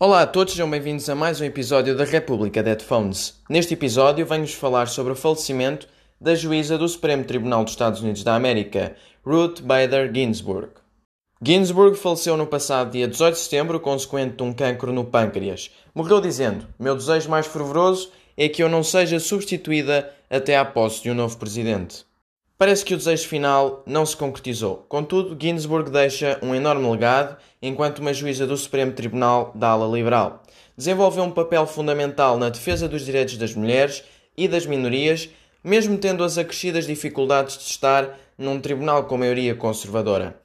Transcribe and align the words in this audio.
Olá 0.00 0.22
a 0.22 0.26
todos, 0.28 0.52
sejam 0.52 0.70
bem-vindos 0.70 1.08
a 1.08 1.14
mais 1.16 1.40
um 1.40 1.44
episódio 1.44 1.96
da 1.96 2.04
República 2.04 2.62
de 2.62 2.68
Headphones. 2.68 3.42
Neste 3.50 3.74
episódio 3.74 4.24
venho-vos 4.24 4.54
falar 4.54 4.86
sobre 4.86 5.12
o 5.12 5.16
falecimento 5.16 5.88
da 6.20 6.36
juíza 6.36 6.78
do 6.78 6.88
Supremo 6.88 7.24
Tribunal 7.24 7.64
dos 7.64 7.72
Estados 7.72 8.00
Unidos 8.00 8.22
da 8.22 8.36
América, 8.36 8.94
Ruth 9.26 9.60
Bader 9.60 10.08
Ginsburg. 10.14 10.68
Ginsburg 11.42 11.98
faleceu 11.98 12.36
no 12.36 12.46
passado 12.46 12.92
dia 12.92 13.08
18 13.08 13.34
de 13.34 13.40
setembro, 13.40 13.80
consequente 13.80 14.36
de 14.36 14.42
um 14.44 14.52
cancro 14.52 14.92
no 14.92 15.04
pâncreas. 15.04 15.72
Morreu 15.92 16.20
dizendo: 16.20 16.64
Meu 16.78 16.94
desejo 16.94 17.28
mais 17.28 17.48
fervoroso 17.48 18.12
é 18.36 18.48
que 18.48 18.62
eu 18.62 18.68
não 18.68 18.84
seja 18.84 19.18
substituída 19.18 20.14
até 20.30 20.56
à 20.56 20.64
posse 20.64 21.02
de 21.02 21.10
um 21.10 21.14
novo 21.14 21.36
presidente. 21.36 22.06
Parece 22.58 22.84
que 22.84 22.92
o 22.92 22.96
desejo 22.96 23.28
final 23.28 23.84
não 23.86 24.04
se 24.04 24.16
concretizou. 24.16 24.84
Contudo, 24.88 25.36
Ginsburg 25.40 25.92
deixa 25.92 26.40
um 26.42 26.52
enorme 26.56 26.90
legado 26.90 27.36
enquanto 27.62 28.00
uma 28.00 28.12
juíza 28.12 28.48
do 28.48 28.56
Supremo 28.56 28.90
Tribunal 28.90 29.52
da 29.54 29.68
ala 29.68 29.86
liberal. 29.96 30.42
Desenvolveu 30.76 31.22
um 31.22 31.30
papel 31.30 31.64
fundamental 31.68 32.36
na 32.36 32.48
defesa 32.48 32.88
dos 32.88 33.04
direitos 33.04 33.36
das 33.36 33.54
mulheres 33.54 34.02
e 34.36 34.48
das 34.48 34.66
minorias, 34.66 35.28
mesmo 35.62 35.98
tendo 35.98 36.24
as 36.24 36.36
acrescidas 36.36 36.84
dificuldades 36.84 37.58
de 37.58 37.62
estar 37.62 38.18
num 38.36 38.58
tribunal 38.60 39.04
com 39.04 39.16
maioria 39.16 39.54
conservadora. 39.54 40.40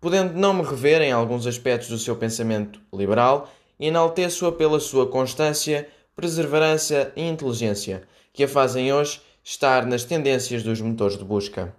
Podendo 0.00 0.38
não 0.38 0.54
me 0.54 0.62
rever 0.62 1.02
em 1.02 1.10
alguns 1.10 1.48
aspectos 1.48 1.88
do 1.88 1.98
seu 1.98 2.14
pensamento 2.14 2.80
liberal, 2.94 3.50
enalteço-a 3.80 4.52
pela 4.52 4.78
sua 4.78 5.08
constância, 5.08 5.88
perseverança 6.14 7.12
e 7.16 7.22
inteligência, 7.22 8.04
que 8.32 8.44
a 8.44 8.48
fazem 8.48 8.92
hoje 8.92 9.20
estar 9.48 9.86
nas 9.86 10.02
tendências 10.02 10.64
dos 10.64 10.80
motores 10.80 11.16
de 11.16 11.24
busca. 11.24 11.72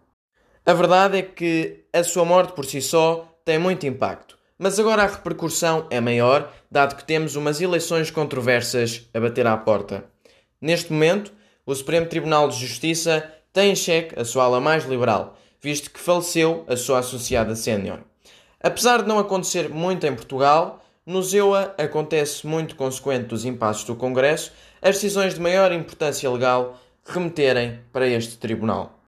A 0.66 0.74
verdade 0.74 1.18
é 1.18 1.22
que 1.22 1.84
a 1.92 2.02
sua 2.02 2.24
morte 2.24 2.54
por 2.54 2.66
si 2.66 2.82
só 2.82 3.38
tem 3.44 3.60
muito 3.60 3.86
impacto, 3.86 4.38
mas 4.58 4.80
agora 4.80 5.04
a 5.04 5.08
repercussão 5.08 5.86
é 5.90 6.00
maior, 6.00 6.50
dado 6.72 6.96
que 6.96 7.04
temos 7.04 7.36
umas 7.36 7.60
eleições 7.60 8.10
controversas 8.10 9.10
a 9.14 9.20
bater 9.20 9.46
à 9.46 9.58
porta. 9.58 10.06
Neste 10.62 10.94
momento, 10.94 11.34
o 11.66 11.76
Supremo 11.76 12.08
Tribunal 12.08 12.48
de 12.48 12.58
Justiça 12.58 13.30
tem 13.52 13.74
em 13.74 13.76
xeque 13.76 14.18
a 14.18 14.24
sua 14.24 14.46
ala 14.46 14.62
mais 14.62 14.86
liberal, 14.86 15.38
visto 15.62 15.92
que 15.92 16.00
faleceu 16.00 16.64
a 16.70 16.78
sua 16.78 17.00
associada 17.00 17.54
sénior. 17.54 18.00
Apesar 18.62 19.02
de 19.02 19.10
não 19.10 19.20
acontecer 19.20 19.68
muito 19.68 20.08
em 20.08 20.16
Portugal, 20.16 20.82
no 21.06 21.22
ZEUA 21.22 21.76
acontece 21.78 22.48
muito 22.48 22.78
consequente 22.78 23.26
dos 23.26 23.44
impasses 23.44 23.84
do 23.84 23.96
Congresso 23.96 24.54
as 24.82 24.96
decisões 24.96 25.34
de 25.34 25.42
maior 25.42 25.74
importância 25.74 26.32
legal 26.32 26.80
remeterem 27.08 27.80
para 27.92 28.08
este 28.08 28.38
tribunal. 28.38 29.00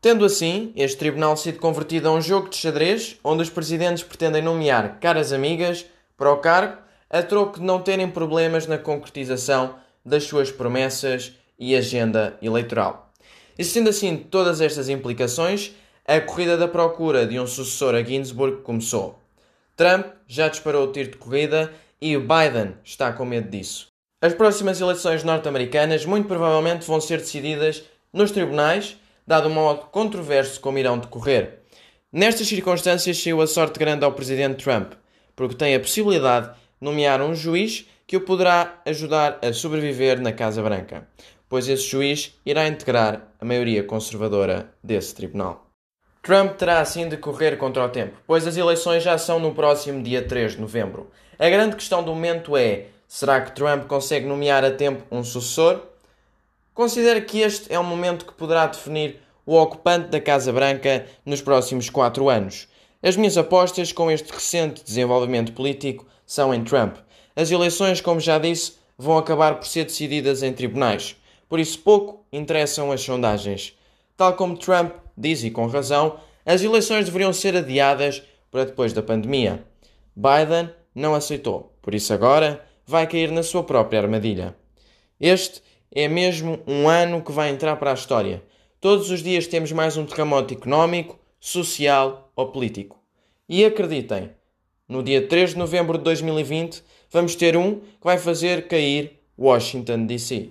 Tendo 0.00 0.24
assim, 0.24 0.72
este 0.74 0.96
tribunal 0.96 1.36
sido 1.36 1.58
convertido 1.58 2.08
a 2.08 2.12
um 2.12 2.20
jogo 2.20 2.48
de 2.48 2.56
xadrez 2.56 3.18
onde 3.22 3.42
os 3.42 3.50
presidentes 3.50 4.02
pretendem 4.02 4.42
nomear 4.42 4.98
caras 5.00 5.32
amigas 5.32 5.86
para 6.16 6.32
o 6.32 6.38
cargo 6.38 6.78
a 7.08 7.22
troco 7.22 7.60
de 7.60 7.64
não 7.64 7.80
terem 7.80 8.10
problemas 8.10 8.66
na 8.66 8.78
concretização 8.78 9.76
das 10.04 10.24
suas 10.24 10.50
promessas 10.50 11.32
e 11.58 11.76
agenda 11.76 12.36
eleitoral. 12.42 13.12
Existindo 13.56 13.90
assim 13.90 14.16
todas 14.16 14.60
estas 14.60 14.88
implicações, 14.88 15.72
a 16.06 16.20
corrida 16.20 16.56
da 16.56 16.66
procura 16.66 17.26
de 17.26 17.38
um 17.38 17.46
sucessor 17.46 17.94
a 17.94 18.02
Ginsburg 18.02 18.62
começou. 18.62 19.18
Trump 19.76 20.06
já 20.26 20.48
disparou 20.48 20.88
o 20.88 20.92
tiro 20.92 21.12
de 21.12 21.16
corrida 21.18 21.72
e 22.00 22.16
Biden 22.16 22.74
está 22.82 23.12
com 23.12 23.24
medo 23.24 23.48
disso. 23.48 23.91
As 24.22 24.32
próximas 24.32 24.80
eleições 24.80 25.24
norte-americanas 25.24 26.06
muito 26.06 26.28
provavelmente 26.28 26.86
vão 26.86 27.00
ser 27.00 27.18
decididas 27.18 27.82
nos 28.12 28.30
tribunais, 28.30 28.96
dado 29.26 29.48
o 29.48 29.50
modo 29.50 29.86
controverso 29.86 30.60
como 30.60 30.78
irão 30.78 30.96
decorrer. 30.96 31.58
Nestas 32.12 32.46
circunstâncias 32.46 33.20
saiu 33.20 33.42
a 33.42 33.48
sorte 33.48 33.80
grande 33.80 34.04
ao 34.04 34.12
presidente 34.12 34.62
Trump, 34.62 34.92
porque 35.34 35.56
tem 35.56 35.74
a 35.74 35.80
possibilidade 35.80 36.50
de 36.50 36.54
nomear 36.80 37.20
um 37.20 37.34
juiz 37.34 37.84
que 38.06 38.16
o 38.16 38.20
poderá 38.20 38.80
ajudar 38.86 39.40
a 39.42 39.52
sobreviver 39.52 40.20
na 40.20 40.32
Casa 40.32 40.62
Branca, 40.62 41.08
pois 41.48 41.68
esse 41.68 41.88
juiz 41.88 42.38
irá 42.46 42.68
integrar 42.68 43.26
a 43.40 43.44
maioria 43.44 43.82
conservadora 43.82 44.72
desse 44.84 45.16
tribunal. 45.16 45.66
Trump 46.22 46.52
terá 46.52 46.80
assim 46.80 47.08
de 47.08 47.16
correr 47.16 47.56
contra 47.56 47.84
o 47.84 47.88
tempo, 47.88 48.16
pois 48.24 48.46
as 48.46 48.56
eleições 48.56 49.02
já 49.02 49.18
são 49.18 49.40
no 49.40 49.52
próximo 49.52 50.00
dia 50.00 50.22
3 50.22 50.52
de 50.52 50.60
novembro. 50.60 51.10
A 51.40 51.50
grande 51.50 51.74
questão 51.74 52.04
do 52.04 52.14
momento 52.14 52.56
é 52.56 52.86
Será 53.14 53.42
que 53.42 53.52
Trump 53.54 53.86
consegue 53.88 54.24
nomear 54.24 54.64
a 54.64 54.70
tempo 54.70 55.04
um 55.10 55.22
sucessor? 55.22 55.82
Considero 56.72 57.22
que 57.26 57.40
este 57.40 57.70
é 57.70 57.78
um 57.78 57.84
momento 57.84 58.24
que 58.24 58.32
poderá 58.32 58.66
definir 58.66 59.20
o 59.44 59.54
ocupante 59.54 60.08
da 60.08 60.18
Casa 60.18 60.50
Branca 60.50 61.04
nos 61.22 61.42
próximos 61.42 61.90
quatro 61.90 62.30
anos. 62.30 62.68
As 63.02 63.14
minhas 63.14 63.36
apostas 63.36 63.92
com 63.92 64.10
este 64.10 64.32
recente 64.32 64.82
desenvolvimento 64.82 65.52
político 65.52 66.06
são 66.24 66.54
em 66.54 66.64
Trump. 66.64 66.96
As 67.36 67.50
eleições, 67.50 68.00
como 68.00 68.18
já 68.18 68.38
disse, 68.38 68.76
vão 68.96 69.18
acabar 69.18 69.56
por 69.56 69.66
ser 69.66 69.84
decididas 69.84 70.42
em 70.42 70.54
tribunais. 70.54 71.14
Por 71.50 71.60
isso, 71.60 71.80
pouco 71.80 72.24
interessam 72.32 72.90
as 72.90 73.02
sondagens. 73.02 73.76
Tal 74.16 74.32
como 74.36 74.56
Trump 74.56 74.90
diz, 75.14 75.44
e 75.44 75.50
com 75.50 75.66
razão, 75.66 76.18
as 76.46 76.62
eleições 76.62 77.04
deveriam 77.04 77.34
ser 77.34 77.54
adiadas 77.58 78.22
para 78.50 78.64
depois 78.64 78.94
da 78.94 79.02
pandemia. 79.02 79.62
Biden 80.16 80.70
não 80.94 81.14
aceitou. 81.14 81.74
Por 81.82 81.94
isso, 81.94 82.10
agora 82.14 82.71
vai 82.92 83.06
cair 83.06 83.30
na 83.32 83.42
sua 83.42 83.64
própria 83.64 84.00
armadilha. 84.00 84.54
Este 85.18 85.62
é 85.90 86.06
mesmo 86.08 86.60
um 86.66 86.86
ano 86.86 87.22
que 87.22 87.32
vai 87.32 87.48
entrar 87.48 87.76
para 87.76 87.90
a 87.90 87.94
história. 87.94 88.42
Todos 88.78 89.10
os 89.10 89.22
dias 89.22 89.46
temos 89.46 89.72
mais 89.72 89.96
um 89.96 90.04
terremoto 90.04 90.52
económico, 90.52 91.18
social 91.40 92.30
ou 92.36 92.52
político. 92.52 93.02
E 93.48 93.64
acreditem, 93.64 94.30
no 94.86 95.02
dia 95.02 95.26
3 95.26 95.50
de 95.50 95.58
novembro 95.58 95.96
de 95.96 96.04
2020 96.04 96.82
vamos 97.10 97.34
ter 97.34 97.56
um 97.56 97.76
que 97.76 98.04
vai 98.04 98.18
fazer 98.18 98.68
cair 98.68 99.18
Washington 99.38 100.04
DC. 100.04 100.50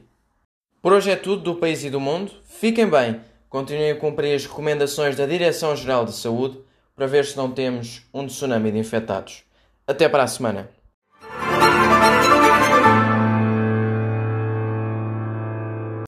Por 0.81 0.94
hoje 0.94 1.12
é 1.12 1.16
tudo 1.16 1.44
do 1.44 1.56
país 1.56 1.84
e 1.84 1.91
do 1.91 2.00
mundo. 2.00 2.31
Fiquem 2.44 2.90
bem, 2.90 3.22
continuem 3.50 3.91
a 3.91 3.96
cumprir 3.96 4.34
as 4.34 4.47
recomendações 4.47 5.16
da 5.16 5.28
Direção-Geral 5.28 6.06
de 6.06 6.13
Saúde 6.13 6.59
para 6.96 7.06
ver 7.06 7.23
se 7.23 7.38
não 7.38 7.52
temos 7.52 8.02
um 8.12 8.25
tsunami 8.25 8.72
de 8.72 8.79
infectados. 8.79 9.44
Até 9.85 10.09
para 10.09 10.23
a 10.23 10.28
semana. 10.28 10.80